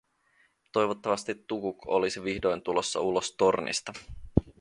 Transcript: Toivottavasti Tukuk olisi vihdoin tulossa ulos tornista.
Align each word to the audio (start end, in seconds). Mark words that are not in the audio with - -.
Toivottavasti 0.71 1.35
Tukuk 1.47 1.85
olisi 1.87 2.23
vihdoin 2.23 2.61
tulossa 2.61 2.99
ulos 2.99 3.35
tornista. 3.37 3.93